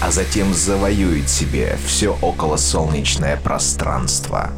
а 0.00 0.10
затем 0.10 0.52
завоюет 0.52 1.28
себе 1.28 1.78
все 1.86 2.16
околосолнечное 2.20 3.36
пространство. 3.36 4.50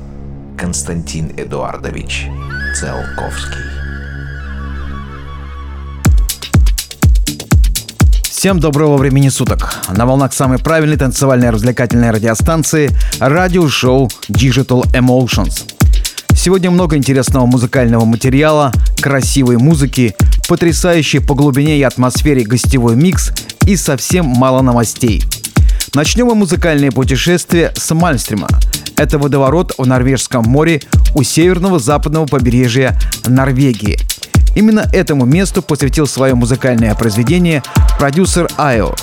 Константин 0.56 1.32
Эдуардович 1.36 2.26
Циолковский. 2.74 3.62
Всем 8.22 8.60
доброго 8.60 8.96
времени 8.96 9.28
суток. 9.28 9.74
На 9.88 10.06
волнах 10.06 10.32
самой 10.32 10.58
правильной 10.58 10.96
танцевальной 10.96 11.50
развлекательной 11.50 12.10
радиостанции 12.10 12.90
радиошоу 13.18 14.08
Digital 14.28 14.84
Emotions. 14.92 15.64
Сегодня 16.36 16.70
много 16.70 16.96
интересного 16.96 17.46
музыкального 17.46 18.04
материала, 18.04 18.72
красивой 19.00 19.56
музыки, 19.56 20.14
потрясающий 20.48 21.18
по 21.18 21.34
глубине 21.34 21.78
и 21.78 21.82
атмосфере 21.82 22.42
гостевой 22.42 22.96
микс 22.96 23.32
и 23.66 23.76
совсем 23.76 24.24
мало 24.24 24.62
новостей. 24.62 25.22
Начнем 25.94 26.26
мы 26.26 26.34
музыкальное 26.34 26.90
путешествие 26.90 27.72
с 27.76 27.94
Мальстрима. 27.94 28.48
Это 28.96 29.18
водоворот 29.18 29.74
в 29.76 29.86
Норвежском 29.86 30.44
море 30.44 30.80
у 31.14 31.22
северного 31.22 31.78
западного 31.78 32.26
побережья 32.26 32.98
Норвегии. 33.26 33.98
Именно 34.56 34.88
этому 34.92 35.26
месту 35.26 35.60
посвятил 35.60 36.06
свое 36.06 36.34
музыкальное 36.34 36.94
произведение 36.94 37.62
продюсер 37.98 38.48
Айо. 38.56 38.94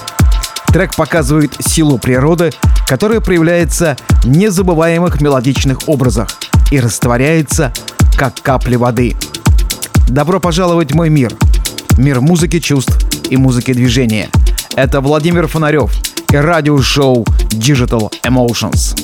Трек 0.67 0.95
показывает 0.95 1.53
силу 1.65 1.99
природы, 1.99 2.51
которая 2.87 3.21
проявляется 3.21 3.95
в 4.23 4.27
незабываемых 4.27 5.21
мелодичных 5.21 5.87
образах 5.87 6.27
и 6.71 6.79
растворяется, 6.79 7.71
как 8.17 8.41
капли 8.41 8.75
воды. 8.75 9.15
Добро 10.07 10.39
пожаловать 10.39 10.91
в 10.91 10.95
мой 10.95 11.09
мир. 11.09 11.35
Мир 11.97 12.21
музыки, 12.21 12.59
чувств 12.59 12.97
и 13.29 13.37
музыки 13.37 13.73
движения. 13.73 14.29
Это 14.75 15.01
Владимир 15.01 15.47
Фонарев 15.47 15.91
и 16.31 16.37
радиошоу 16.37 17.23
Digital 17.49 18.11
Emotions. 18.23 18.95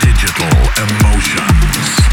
Digital 0.00 0.52
Emotions. 0.76 2.11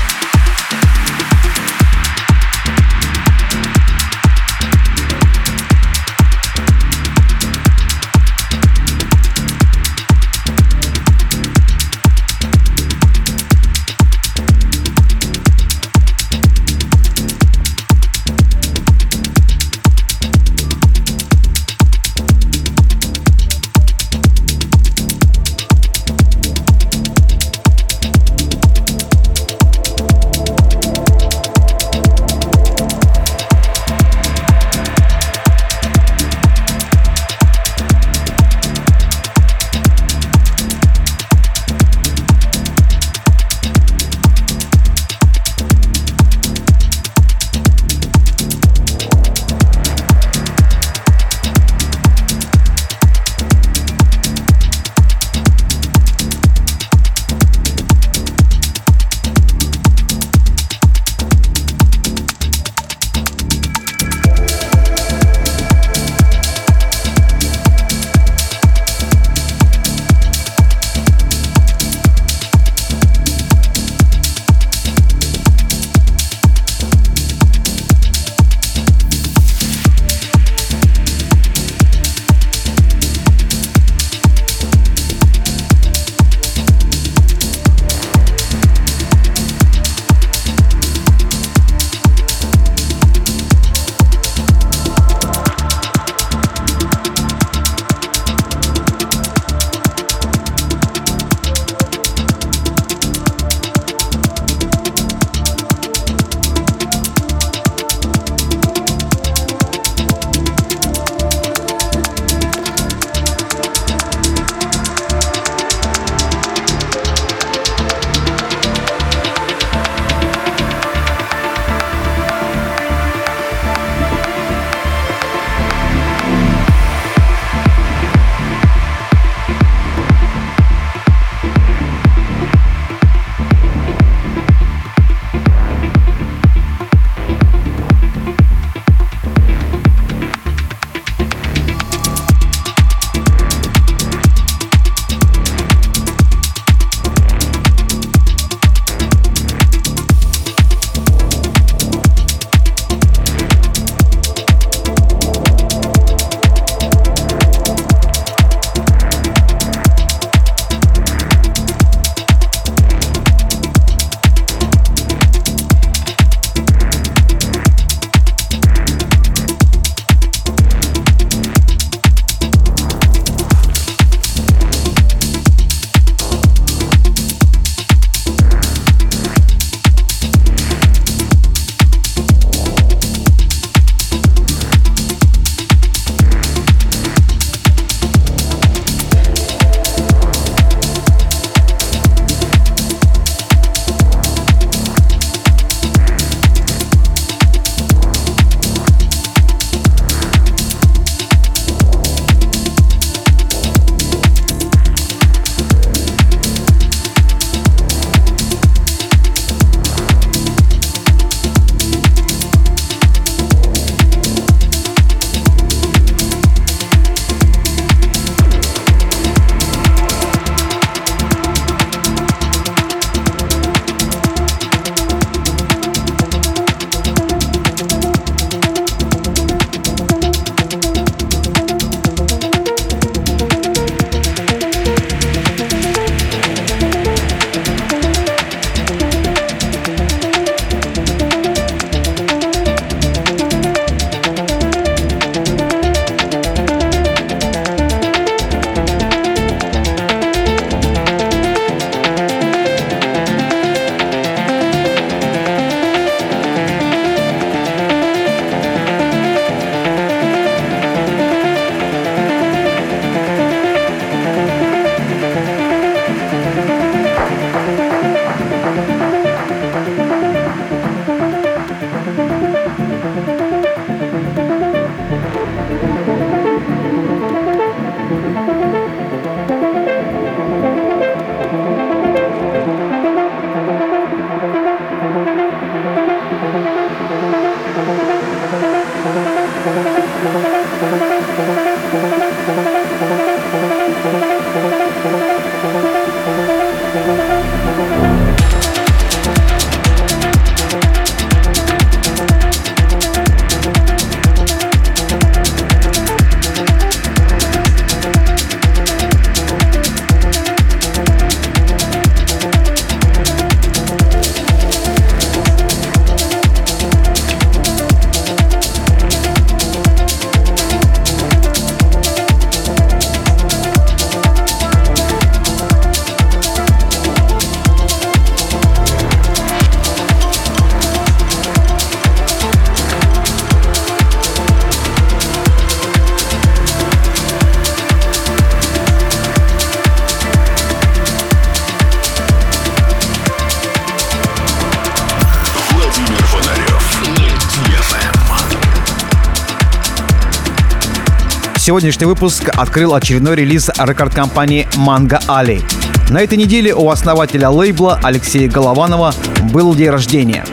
Сегодняшний 351.70 352.08
выпуск 352.08 352.50
открыл 352.52 352.96
очередной 352.96 353.36
релиз 353.36 353.70
рекорд-компании 353.78 354.68
Mango 354.76 355.22
Ali. 355.28 355.64
На 356.10 356.20
этой 356.20 356.36
неделе 356.36 356.74
у 356.74 356.90
основателя 356.90 357.52
лейбла 357.52 358.00
Алексея 358.02 358.50
Голованова 358.50 359.14
был 359.54 359.76
день 359.76 359.92
рождения. 359.92 360.44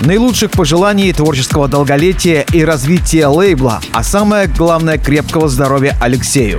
Наилучших 0.00 0.50
пожеланий 0.50 1.12
творческого 1.12 1.68
долголетия 1.68 2.44
и 2.52 2.64
развития 2.64 3.28
лейбла, 3.28 3.80
а 3.92 4.02
самое 4.02 4.48
главное 4.48 4.98
крепкого 4.98 5.48
здоровья 5.48 5.96
Алексею. 6.00 6.58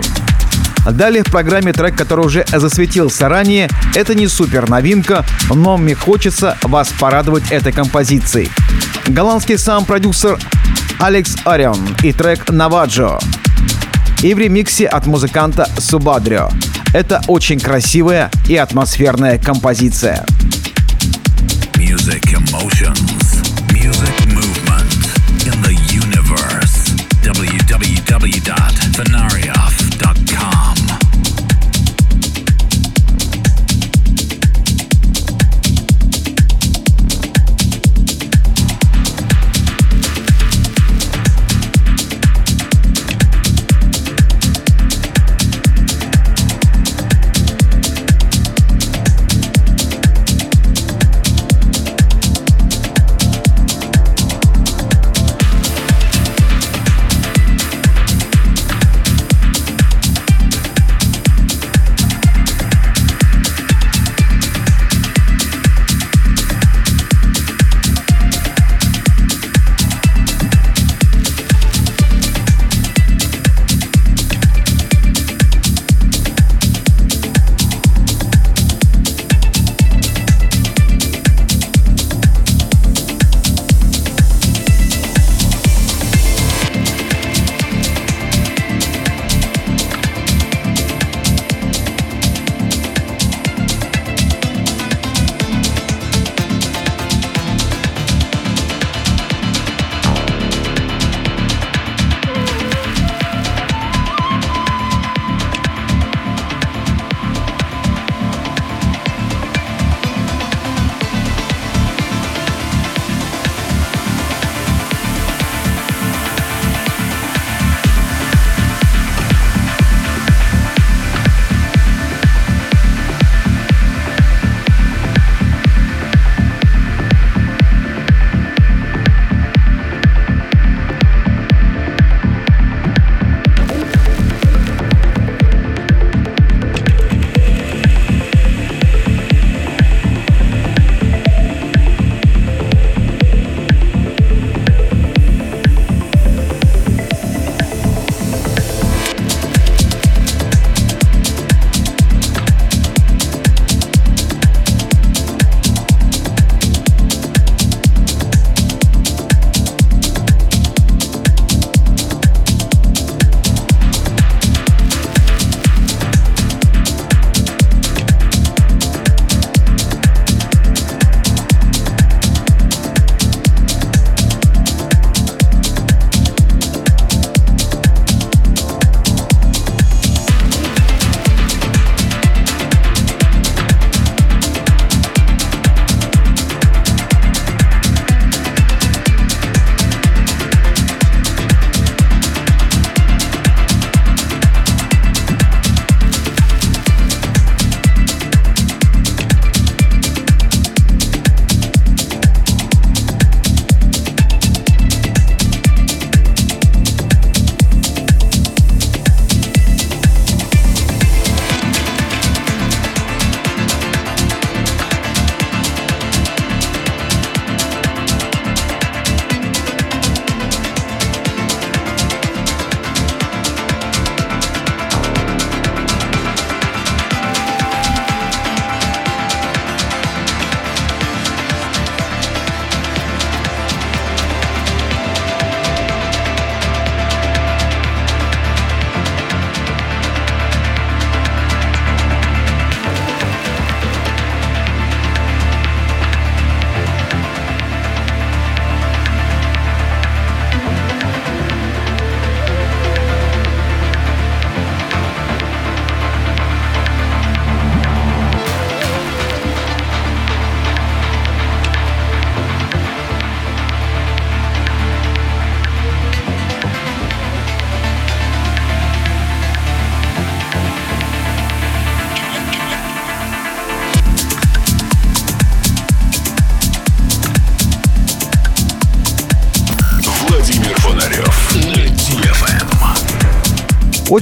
Далее 0.89 1.23
в 1.23 1.29
программе 1.29 1.73
трек, 1.73 1.97
который 1.97 2.25
уже 2.25 2.45
засветился 2.49 3.27
ранее. 3.27 3.69
Это 3.95 4.15
не 4.15 4.29
супер 4.29 4.69
новинка, 4.69 5.25
но 5.53 5.75
мне 5.75 5.93
хочется 5.93 6.57
вас 6.61 6.87
порадовать 6.97 7.51
этой 7.51 7.73
композицией. 7.73 8.49
Голландский 9.09 9.57
сам-продюсер 9.57 10.39
Алекс 10.99 11.35
Арион 11.43 11.97
и 12.01 12.13
трек 12.13 12.49
«Наваджо» 12.49 13.19
и 14.23 14.33
в 14.33 14.39
ремиксе 14.39 14.87
от 14.87 15.05
музыканта 15.05 15.69
Субадрио. 15.77 16.49
Это 16.93 17.21
очень 17.27 17.59
красивая 17.59 18.31
и 18.47 18.55
атмосферная 18.55 19.37
композиция. 19.37 20.25
Music 21.75 22.23
emotions, 22.33 23.43
music 23.69 24.25
movement 24.27 24.42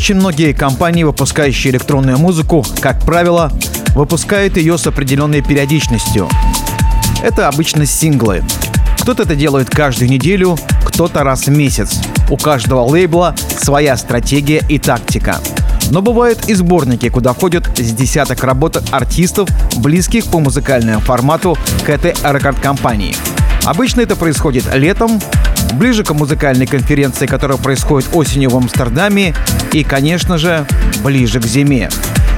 Очень 0.01 0.15
многие 0.15 0.53
компании, 0.53 1.03
выпускающие 1.03 1.72
электронную 1.72 2.17
музыку, 2.17 2.65
как 2.79 3.05
правило, 3.05 3.51
выпускают 3.93 4.58
ее 4.58 4.79
с 4.79 4.88
определенной 4.88 5.43
периодичностью. 5.43 6.27
Это 7.22 7.48
обычно 7.48 7.86
синглы. 7.86 8.43
Кто-то 9.00 9.22
это 9.22 9.36
делает 9.36 9.70
каждую 9.70 10.10
неделю, 10.10 10.58
кто-то 10.84 11.24
раз 11.24 11.46
в 11.46 11.51
месяц. 11.51 12.01
У 12.31 12.38
каждого 12.38 12.81
лейбла 12.81 13.36
своя 13.60 13.96
стратегия 13.96 14.63
и 14.67 14.79
тактика. 14.79 15.38
Но 15.91 16.01
бывают 16.01 16.50
и 16.50 16.55
сборники, 16.55 17.08
куда 17.10 17.34
входят 17.34 17.70
с 17.77 17.91
десяток 17.91 18.43
работ 18.43 18.81
артистов, 18.89 19.50
близких 19.77 20.25
по 20.25 20.39
музыкальному 20.39 21.00
формату 21.01 21.55
к 21.86 21.89
этой 21.89 22.15
рекорд-компании. 22.24 23.15
Обычно 23.65 24.01
это 24.01 24.15
происходит 24.15 24.65
летом, 24.74 25.22
ближе 25.74 26.03
к 26.03 26.13
музыкальной 26.13 26.68
конференции, 26.68 27.25
которая 27.25 27.58
происходит 27.58 28.10
осенью 28.13 28.50
в 28.50 28.58
Амстердаме, 28.58 29.34
и, 29.74 29.84
конечно 29.84 30.38
же, 30.38 30.65
ближе 31.03 31.39
к 31.39 31.46
зиме. 31.46 31.89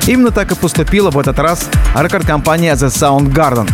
Именно 0.08 0.32
так 0.32 0.52
и 0.52 0.56
поступила 0.56 1.12
в 1.12 1.18
этот 1.18 1.40
раз 1.40 1.68
рекорд-компания 1.96 2.74
The 2.74 2.88
Soundgarden. 2.88 3.70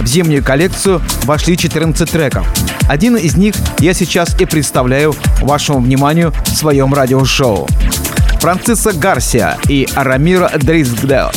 В 0.00 0.06
зимнюю 0.06 0.44
коллекцию 0.44 1.00
вошли 1.24 1.56
14 1.56 2.10
треков. 2.10 2.46
Один 2.88 3.16
из 3.16 3.36
них 3.36 3.54
я 3.78 3.94
сейчас 3.94 4.38
и 4.38 4.44
представляю 4.44 5.14
вашему 5.40 5.80
вниманию 5.80 6.32
в 6.44 6.50
своем 6.50 6.92
радиошоу. 6.92 7.66
Франциса 8.40 8.92
Гарсия 8.92 9.56
и 9.68 9.88
Арамира 9.94 10.50
Дризгдел. 10.54 11.30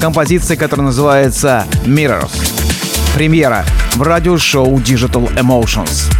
Композиция, 0.00 0.56
которая 0.56 0.86
называется 0.86 1.64
«Mirrors». 1.84 2.30
Премьера 3.14 3.64
в 3.94 4.02
радиошоу 4.02 4.76
Digital 4.78 5.34
Emotions. 5.34 6.12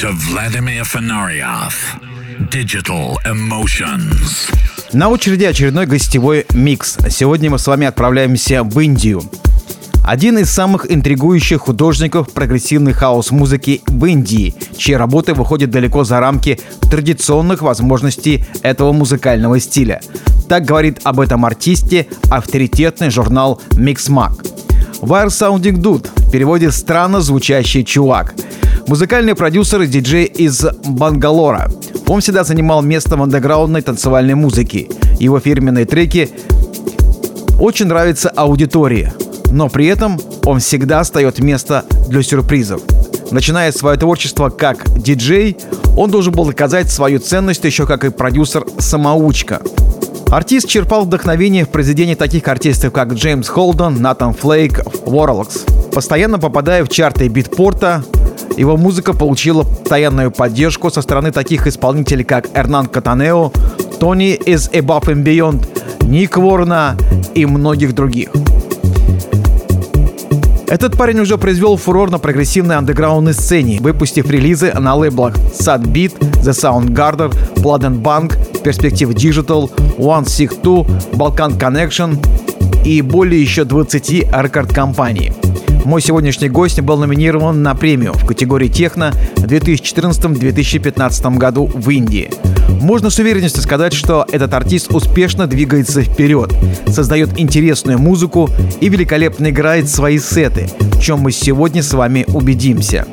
To 0.00 0.12
Vladimir 0.12 0.82
Fenarioff. 0.82 1.74
Digital 2.50 3.16
Emotions. 3.26 4.50
На 4.94 5.10
очереди 5.10 5.44
очередной 5.44 5.84
гостевой 5.84 6.46
микс. 6.54 6.96
Сегодня 7.10 7.50
мы 7.50 7.58
с 7.58 7.66
вами 7.66 7.86
отправляемся 7.86 8.62
в 8.62 8.80
Индию. 8.80 9.22
Один 10.02 10.38
из 10.38 10.48
самых 10.48 10.90
интригующих 10.90 11.60
художников 11.60 12.32
прогрессивной 12.32 12.94
хаос-музыки 12.94 13.82
в 13.88 14.06
Индии, 14.06 14.54
чьи 14.78 14.94
работы 14.94 15.34
выходят 15.34 15.70
далеко 15.70 16.04
за 16.04 16.18
рамки 16.18 16.58
традиционных 16.90 17.60
возможностей 17.60 18.46
этого 18.62 18.92
музыкального 18.92 19.60
стиля. 19.60 20.00
Так 20.48 20.64
говорит 20.64 21.00
об 21.04 21.20
этом 21.20 21.44
артисте 21.44 22.06
авторитетный 22.30 23.10
журнал 23.10 23.60
Mixmag. 23.72 24.46
Wire 25.02 25.26
Sounding 25.26 25.76
Dude 25.76 26.08
в 26.16 26.30
переводе 26.30 26.70
«странно 26.70 27.20
звучащий 27.20 27.84
чувак». 27.84 28.34
Музыкальный 28.90 29.36
продюсер 29.36 29.82
и 29.82 29.86
диджей 29.86 30.24
из 30.24 30.64
Бангалора. 30.84 31.70
Он 32.08 32.20
всегда 32.20 32.42
занимал 32.42 32.82
место 32.82 33.16
в 33.16 33.22
андеграундной 33.22 33.82
танцевальной 33.82 34.34
музыке. 34.34 34.88
Его 35.20 35.38
фирменные 35.38 35.84
треки 35.84 36.28
очень 37.60 37.86
нравятся 37.86 38.30
аудитории, 38.30 39.12
но 39.52 39.68
при 39.68 39.86
этом 39.86 40.18
он 40.44 40.58
всегда 40.58 40.98
остает 40.98 41.38
место 41.38 41.84
для 42.08 42.24
сюрпризов. 42.24 42.82
Начиная 43.30 43.70
свое 43.70 43.96
творчество 43.96 44.48
как 44.48 44.82
диджей, 45.00 45.56
он 45.96 46.10
должен 46.10 46.32
был 46.32 46.46
доказать 46.46 46.90
свою 46.90 47.20
ценность 47.20 47.62
еще 47.62 47.86
как 47.86 48.04
и 48.04 48.10
продюсер-самоучка. 48.10 49.62
Артист 50.32 50.66
черпал 50.66 51.04
вдохновение 51.04 51.64
в 51.64 51.68
произведениях 51.68 52.18
таких 52.18 52.48
артистов, 52.48 52.92
как 52.92 53.12
Джеймс 53.12 53.48
Холден, 53.48 54.02
Натан 54.02 54.34
Флейк, 54.34 54.80
Warlocks. 55.04 55.92
Постоянно 55.92 56.40
попадая 56.40 56.84
в 56.84 56.88
чарты 56.88 57.28
битпорта, 57.28 58.04
его 58.56 58.76
музыка 58.76 59.12
получила 59.12 59.64
постоянную 59.64 60.30
поддержку 60.30 60.90
со 60.90 61.02
стороны 61.02 61.32
таких 61.32 61.66
исполнителей, 61.66 62.24
как 62.24 62.46
Эрнан 62.54 62.86
Катанео, 62.86 63.52
Тони 63.98 64.34
из 64.34 64.68
Above 64.70 65.06
and 65.06 65.24
Beyond, 65.24 66.08
Ник 66.08 66.36
Ворна 66.36 66.96
и 67.34 67.46
многих 67.46 67.94
других. 67.94 68.30
Этот 70.70 70.96
парень 70.96 71.18
уже 71.18 71.36
произвел 71.36 71.76
фурор 71.76 72.12
на 72.12 72.18
прогрессивной 72.18 72.76
андеграундной 72.76 73.34
сцене, 73.34 73.80
выпустив 73.80 74.30
релизы 74.30 74.72
на 74.72 74.94
лейблах 74.94 75.34
Sad 75.36 75.82
Beat, 75.82 76.16
The 76.44 76.52
Soundgarden, 76.52 77.34
Blood 77.56 77.80
and 77.80 78.02
Bank, 78.02 78.38
Perspective 78.62 79.12
Digital, 79.12 79.68
One 79.98 80.24
Sig 80.26 80.62
2, 80.62 80.86
Balkan 81.14 81.58
Connection 81.58 82.24
и 82.84 83.02
более 83.02 83.42
еще 83.42 83.64
20 83.64 84.10
рекорд-компаний. 84.30 85.32
Мой 85.84 86.02
сегодняшний 86.02 86.48
гость 86.48 86.80
был 86.80 86.98
номинирован 86.98 87.62
на 87.62 87.74
премию 87.74 88.12
в 88.12 88.26
категории 88.26 88.68
техно 88.68 89.12
в 89.36 89.44
2014-2015 89.44 91.36
году 91.36 91.66
в 91.66 91.88
Индии. 91.90 92.30
Можно 92.80 93.10
с 93.10 93.18
уверенностью 93.18 93.62
сказать, 93.62 93.92
что 93.92 94.26
этот 94.30 94.54
артист 94.54 94.92
успешно 94.94 95.46
двигается 95.46 96.02
вперед, 96.02 96.52
создает 96.86 97.38
интересную 97.38 97.98
музыку 97.98 98.48
и 98.80 98.88
великолепно 98.88 99.50
играет 99.50 99.88
свои 99.88 100.18
сеты, 100.18 100.68
в 100.78 101.00
чем 101.00 101.20
мы 101.20 101.32
сегодня 101.32 101.82
с 101.82 101.92
вами 101.92 102.24
убедимся. 102.28 103.06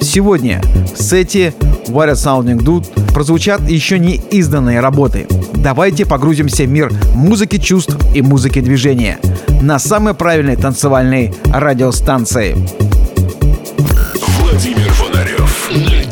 Сегодня 0.00 0.60
в 0.94 1.02
сете 1.02 1.52
What 1.88 2.08
a 2.08 2.12
Sounding 2.12 2.58
Dude 2.58 2.86
прозвучат 3.12 3.68
еще 3.68 3.98
не 3.98 4.16
изданные 4.30 4.80
работы. 4.80 5.26
Давайте 5.54 6.06
погрузимся 6.06 6.64
в 6.64 6.68
мир 6.68 6.92
музыки 7.14 7.58
чувств 7.58 7.96
и 8.14 8.22
музыки 8.22 8.60
движения 8.60 9.18
на 9.60 9.78
самой 9.78 10.14
правильной 10.14 10.56
танцевальной 10.56 11.34
радиостанции. 11.46 12.56
Владимир 14.40 14.92
Фонарев 14.92 16.05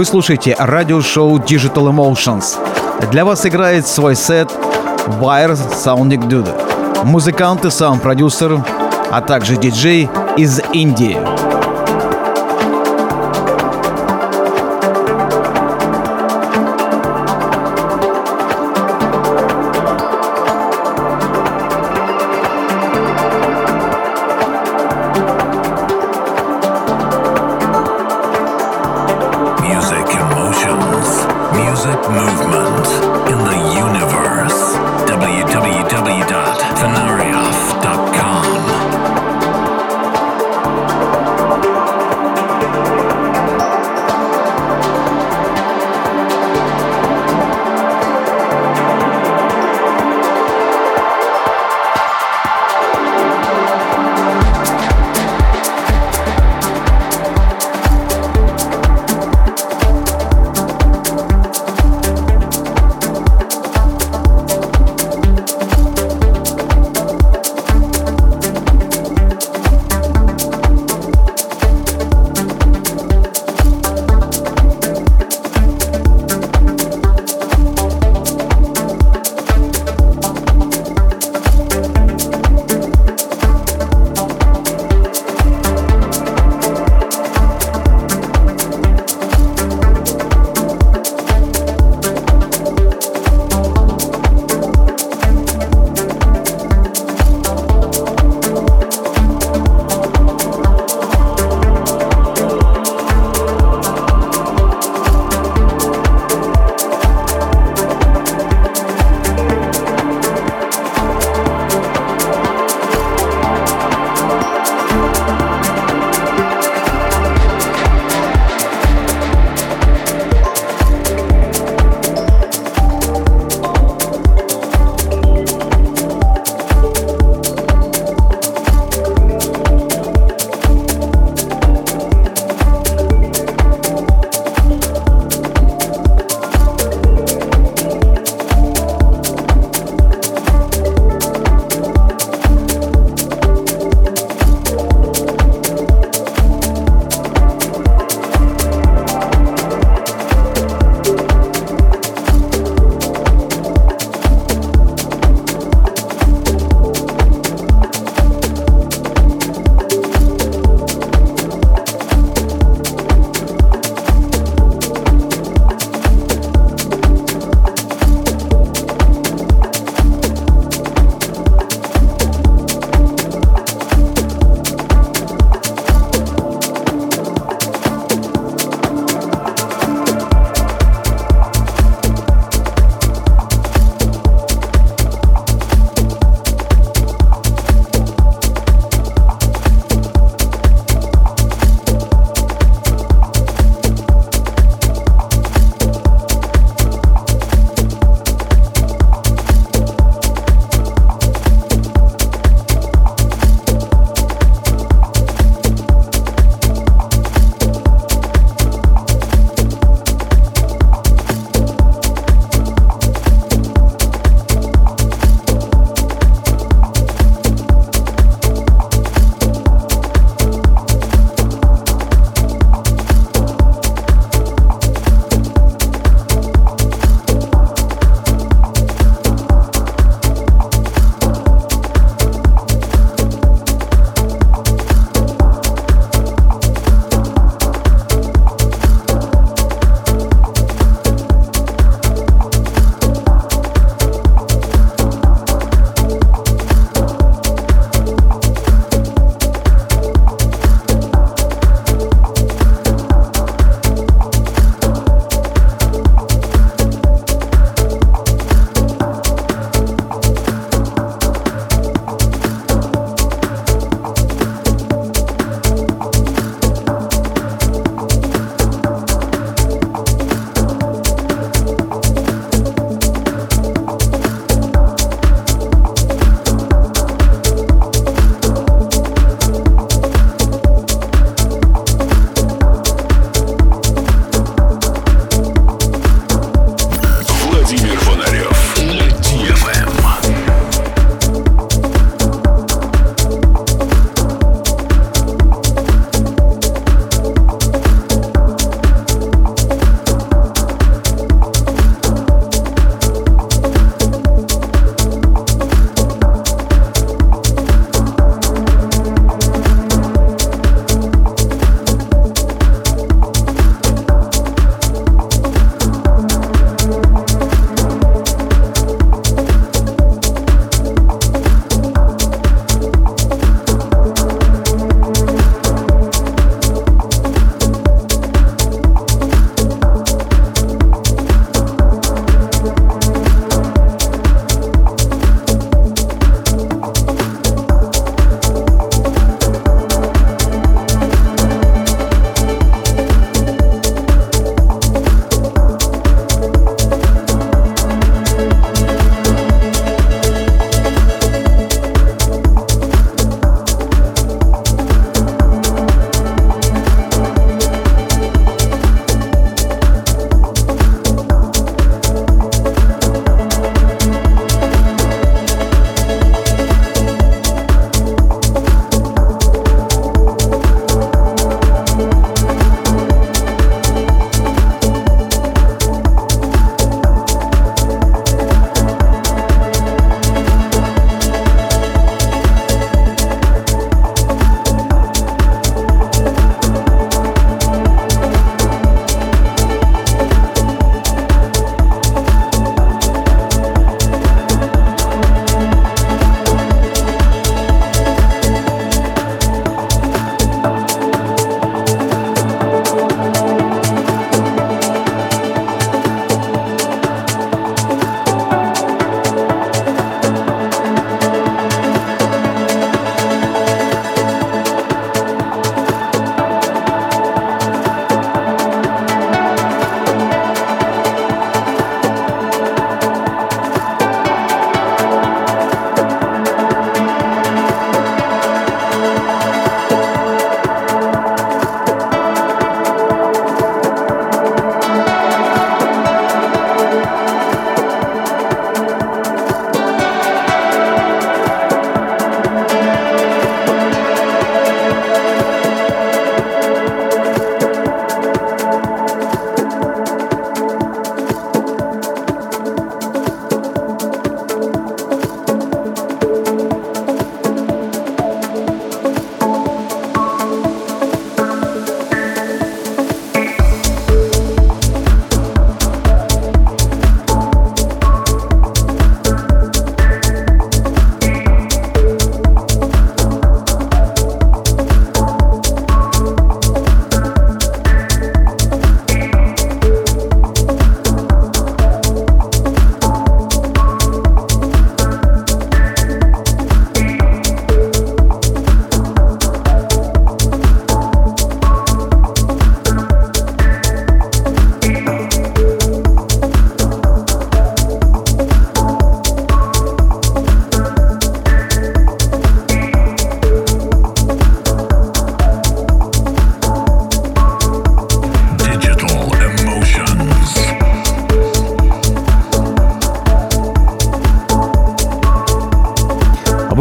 Вы 0.00 0.06
слушаете 0.06 0.56
радиошоу 0.58 1.36
Digital 1.36 1.92
Emotions. 1.92 2.56
Для 3.10 3.26
вас 3.26 3.44
играет 3.44 3.86
свой 3.86 4.16
сет 4.16 4.50
Wire 5.20 5.52
Sounding 5.52 6.26
Dude. 6.26 7.04
Музыкант 7.04 7.66
и 7.66 7.70
саунд-продюсер, 7.70 8.64
а 9.10 9.20
также 9.20 9.58
диджей 9.58 10.08
из 10.38 10.62
Индии. 10.72 11.18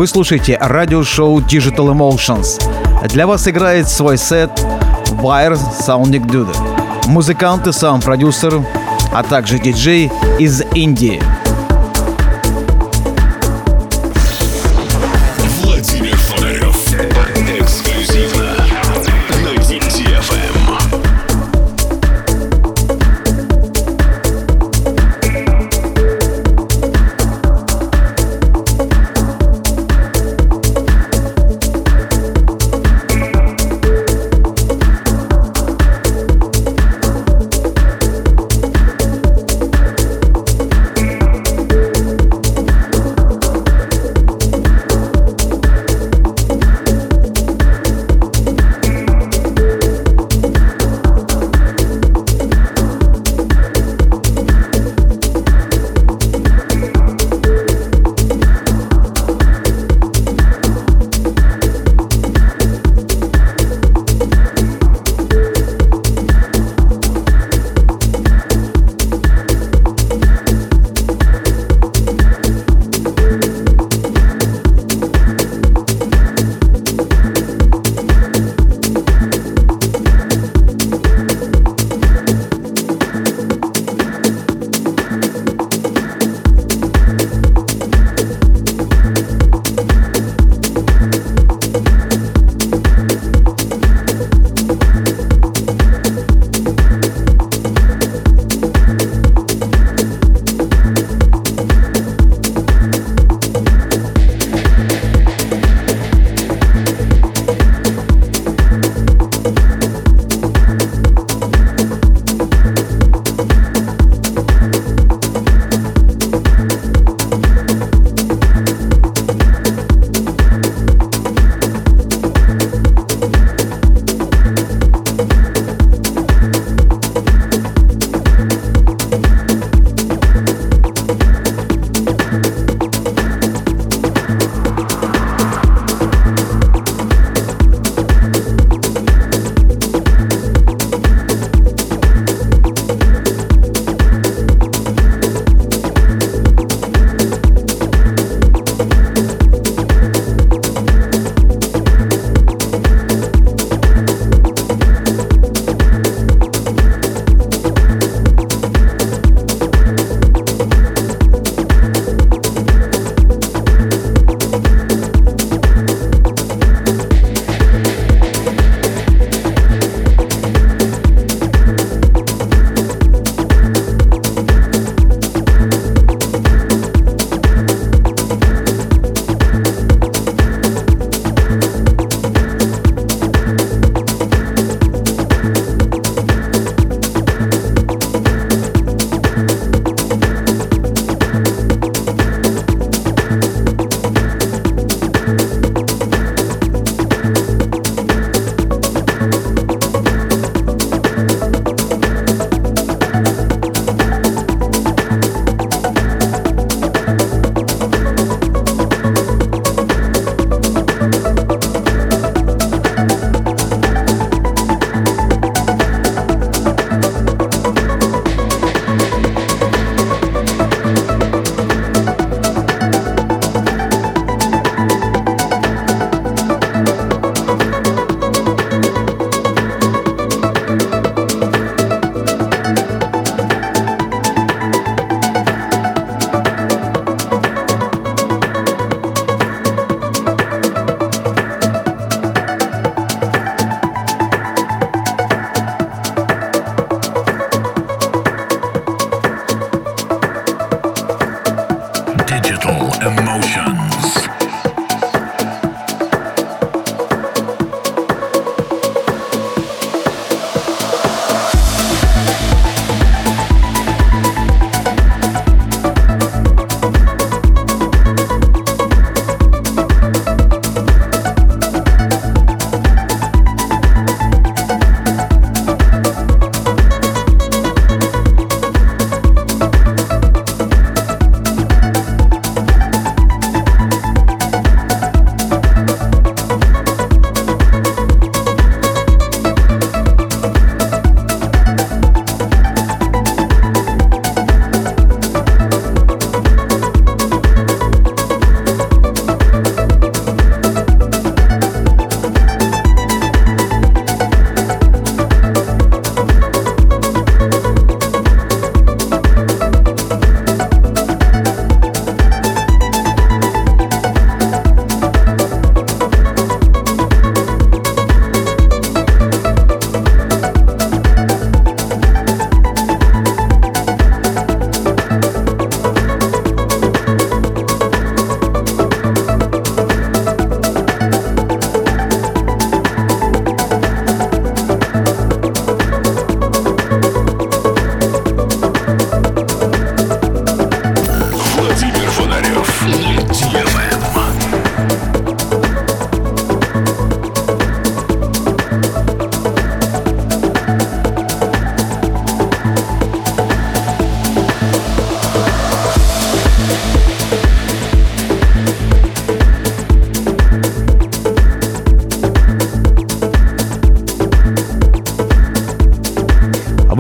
Слушаете 0.10 0.58
радиошоу 0.60 1.40
Digital 1.40 1.94
Emotions. 1.94 2.60
Для 3.10 3.28
вас 3.28 3.48
играет 3.48 3.88
свой 3.88 4.18
сет 4.18 4.50
Wire 5.22 5.60
Sounding 5.88 6.26
Dude. 6.26 7.08
Музыкант 7.08 7.68
и 7.68 7.72
саунд-продюсер, 7.72 8.64
а 9.14 9.22
также 9.22 9.60
диджей 9.60 10.12
из 10.40 10.64
Индии. 10.74 11.22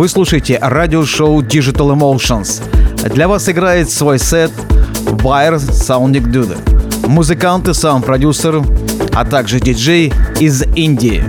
Вы 0.09 0.13
слушаете 0.13 0.57
радиошоу 0.59 1.43
Digital 1.43 1.95
Emotions. 1.95 2.63
Для 3.13 3.27
вас 3.27 3.47
играет 3.47 3.91
свой 3.91 4.17
сет 4.17 4.49
Wire 5.05 5.57
Sounding 5.57 6.31
Dude. 6.31 7.07
Музыкант 7.07 7.67
и 7.67 7.75
саунд-продюсер, 7.75 8.63
а 9.13 9.23
также 9.23 9.59
диджей 9.59 10.11
из 10.39 10.63
Индии. 10.75 11.23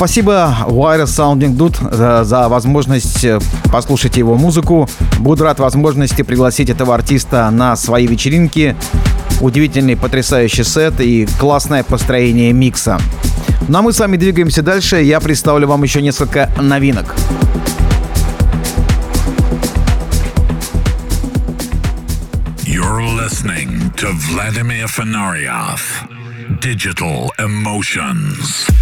Спасибо 0.00 0.56
Wire 0.66 1.04
Sounding 1.04 1.54
Dude 1.58 1.94
за, 1.94 2.24
за 2.24 2.48
возможность 2.48 3.22
э, 3.22 3.38
послушать 3.70 4.16
его 4.16 4.34
музыку. 4.34 4.88
Буду 5.18 5.44
рад 5.44 5.60
возможности 5.60 6.22
пригласить 6.22 6.70
этого 6.70 6.94
артиста 6.94 7.50
на 7.50 7.76
свои 7.76 8.06
вечеринки. 8.06 8.74
Удивительный, 9.42 9.98
потрясающий 9.98 10.64
сет 10.64 11.02
и 11.02 11.28
классное 11.38 11.84
построение 11.84 12.50
микса. 12.54 12.98
Ну 13.68 13.78
а 13.78 13.82
мы 13.82 13.92
с 13.92 14.00
вами 14.00 14.16
двигаемся 14.16 14.62
дальше. 14.62 15.02
Я 15.02 15.20
представлю 15.20 15.68
вам 15.68 15.82
еще 15.82 16.00
несколько 16.00 16.50
новинок. 16.58 17.14
You're 22.64 23.02
listening 23.02 23.92
to 23.96 24.10
Vladimir 24.30 24.86
Fenarioff. 24.86 26.08
Digital 26.62 27.28
Emotions. 27.38 28.79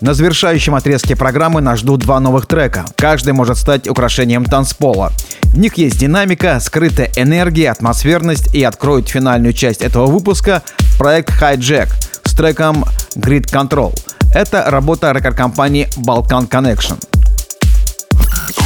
На 0.00 0.12
завершающем 0.12 0.74
отрезке 0.74 1.16
программы 1.16 1.60
нас 1.60 1.78
ждут 1.78 2.00
два 2.00 2.20
новых 2.20 2.46
трека. 2.46 2.84
Каждый 2.96 3.32
может 3.32 3.56
стать 3.56 3.88
украшением 3.88 4.44
танцпола. 4.44 5.12
В 5.42 5.58
них 5.58 5.74
есть 5.78 5.98
динамика, 5.98 6.60
скрытая 6.60 7.10
энергия, 7.16 7.70
атмосферность 7.70 8.54
и 8.54 8.62
откроют 8.62 9.08
финальную 9.08 9.54
часть 9.54 9.80
этого 9.80 10.06
выпуска 10.06 10.62
проект 10.98 11.30
Hijack 11.40 11.88
с 12.24 12.34
треком 12.34 12.84
Grid 13.14 13.46
Control. 13.50 13.94
Это 14.34 14.64
работа 14.66 15.12
рекорд-компании 15.12 15.88
Balkan 15.96 16.48
Connection. 16.48 17.02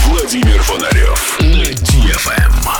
Владимир 0.06 0.60
Фонарев 0.62 1.38
на 1.40 1.62
DFM. 1.62 2.79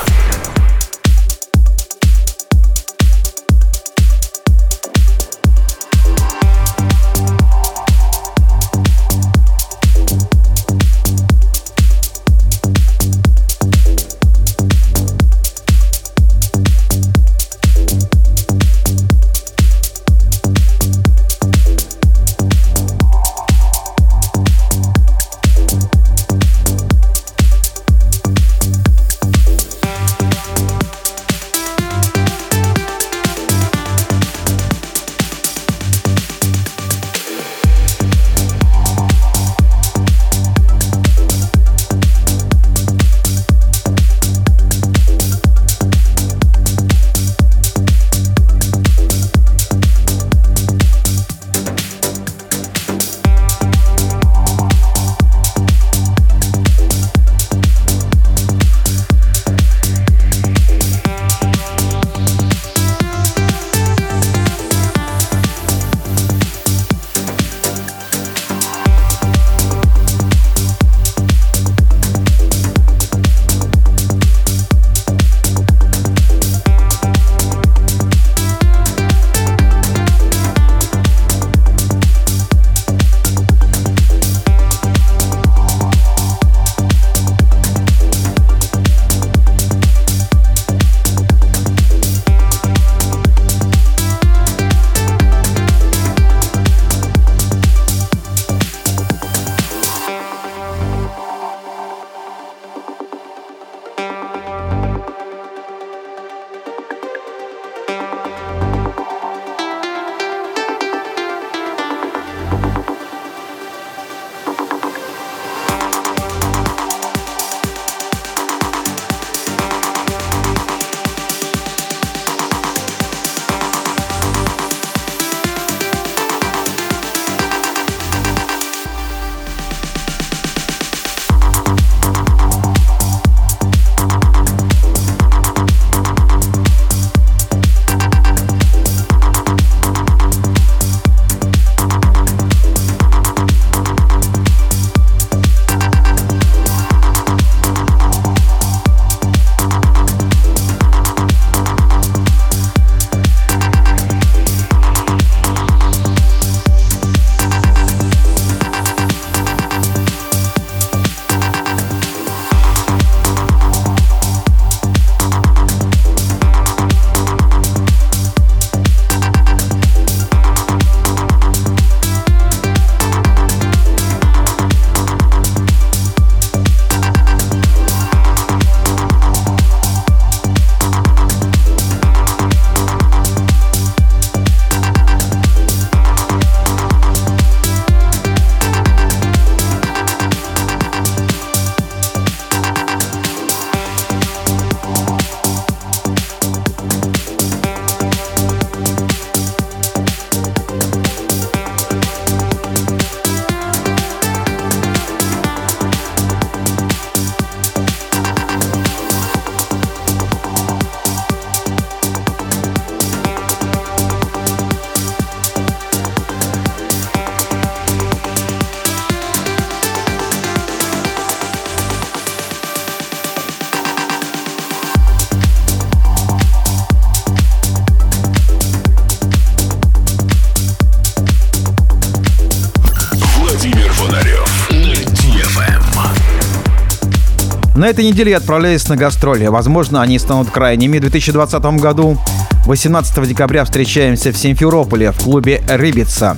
Этой 237.91 238.05
неделе 238.05 238.31
я 238.31 238.37
отправляюсь 238.37 238.87
на 238.87 238.95
гастроли. 238.95 239.47
Возможно, 239.47 240.01
они 240.01 240.17
станут 240.17 240.49
крайними 240.49 240.97
в 240.97 241.01
2020 241.01 241.61
году. 241.81 242.17
18 242.65 243.27
декабря 243.27 243.65
встречаемся 243.65 244.31
в 244.31 244.37
Симферополе 244.37 245.11
в 245.11 245.17
клубе 245.21 245.61
«Рыбица». 245.67 246.37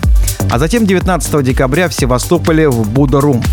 А 0.50 0.58
затем 0.58 0.88
19 0.88 1.44
декабря 1.44 1.90
в 1.90 1.94
Севастополе 1.94 2.70
в 2.70 2.90
Будорум. 2.90 3.44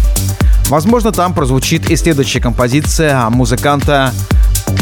Возможно, 0.69 1.13
там 1.13 1.35
прозвучит 1.35 1.91
и 1.91 1.97
следующая 1.97 2.41
композиция 2.41 3.29
музыканта 3.29 4.15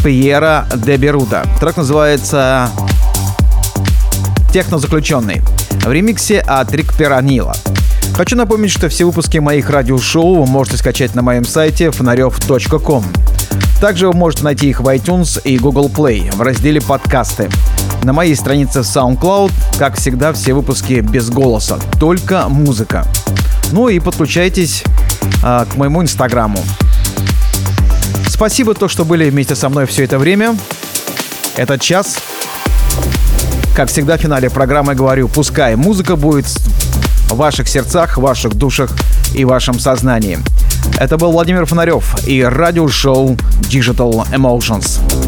Пьера 0.05 0.69
де 0.77 0.97
Беруда. 0.97 1.45
Трек 1.61 1.77
называется 1.77 2.71
«Технозаключенный» 4.53 5.43
в 5.85 5.91
ремиксе 5.91 6.39
от 6.39 6.73
Рик 6.73 6.97
Пиранила. 6.97 7.57
Хочу 8.15 8.37
напомнить, 8.37 8.71
что 8.71 8.89
все 8.89 9.05
выпуски 9.05 9.39
моих 9.39 9.71
радиошоу 9.71 10.43
вы 10.43 10.47
можете 10.47 10.77
скачать 10.77 11.15
на 11.15 11.23
моем 11.23 11.45
сайте 11.45 11.91
фонарев.ком. 11.91 13.05
Также 13.81 14.09
вы 14.09 14.13
можете 14.13 14.45
найти 14.45 14.71
их 14.71 14.81
в 14.81 14.89
iTunes 14.89 15.41
и 15.43 15.57
Google 15.57 15.89
Play 15.89 16.35
в 16.35 16.43
разделе 16.43 16.81
«Подкасты». 16.81 17.49
На 18.03 18.13
моей 18.13 18.35
странице 18.35 18.81
SoundCloud, 18.81 19.53
как 19.79 19.97
всегда, 19.97 20.33
все 20.33 20.53
выпуски 20.53 20.95
без 20.95 21.31
голоса, 21.31 21.79
только 22.01 22.49
музыка. 22.49 23.07
Ну 23.73 23.89
и 23.89 24.01
подключайтесь 24.01 24.83
а, 25.43 25.65
к 25.65 25.77
моему 25.77 26.03
инстаграму. 26.03 26.59
Спасибо, 28.27 28.75
то, 28.75 28.89
что 28.89 29.05
были 29.05 29.29
вместе 29.31 29.55
со 29.55 29.69
мной 29.69 29.87
все 29.87 30.05
это 30.05 30.19
время. 30.19 30.57
Этот 31.57 31.81
час. 31.81 32.19
Как 33.75 33.89
всегда 33.89 34.17
в 34.17 34.21
финале 34.21 34.51
программы 34.51 34.95
говорю, 34.95 35.29
пускай 35.29 35.77
музыка 35.77 36.17
будет 36.17 36.47
в 37.29 37.37
ваших 37.37 37.69
сердцах, 37.69 38.19
ваших 38.19 38.55
душах 38.55 38.91
и 39.35 39.45
вашем 39.45 39.79
сознании. 39.79 40.39
Это 40.99 41.17
был 41.17 41.33
Владимир 41.33 41.67
Фонарев 41.67 42.27
и 42.27 42.43
радиошоу 42.43 43.37
Digital 43.71 44.27
Emotions. 44.33 45.28